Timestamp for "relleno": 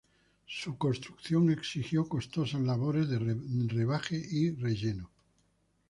4.55-5.11